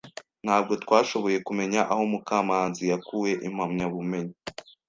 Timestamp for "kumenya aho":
1.47-2.01